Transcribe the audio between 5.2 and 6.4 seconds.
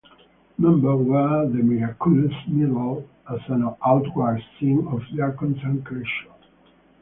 consecration.